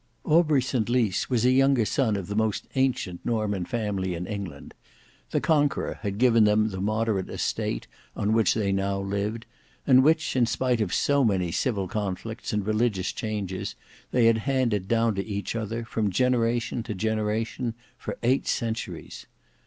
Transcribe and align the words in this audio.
Aubrey 0.23 0.63
St 0.63 0.89
Lys 0.89 1.29
was 1.29 1.45
a 1.45 1.51
younger 1.51 1.85
son 1.85 2.15
of 2.15 2.25
the 2.25 2.35
most 2.35 2.65
ancient 2.73 3.23
Norman 3.23 3.65
family 3.65 4.15
in 4.15 4.25
England. 4.25 4.73
The 5.29 5.39
Conqueror 5.39 5.99
had 6.01 6.17
given 6.17 6.43
them 6.45 6.69
the 6.69 6.81
moderate 6.81 7.29
estate 7.29 7.85
on 8.15 8.33
which 8.33 8.55
they 8.55 8.71
now 8.71 8.99
lived, 8.99 9.45
and 9.85 10.01
which, 10.03 10.35
in 10.35 10.47
spite 10.47 10.81
of 10.81 10.91
so 10.91 11.23
many 11.23 11.51
civil 11.51 11.87
conflicts 11.87 12.51
and 12.51 12.65
religious 12.65 13.11
changes, 13.11 13.75
they 14.09 14.25
had 14.25 14.39
handed 14.49 14.87
down 14.87 15.13
to 15.13 15.23
each 15.23 15.55
other, 15.55 15.85
from 15.85 16.09
generation 16.09 16.81
to 16.81 16.95
generation, 16.95 17.75
for 17.95 18.17
eight 18.23 18.47
centuries. 18.47 19.27